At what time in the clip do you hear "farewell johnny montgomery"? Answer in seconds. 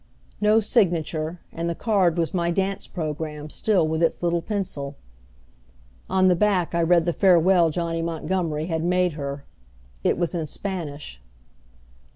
7.13-8.65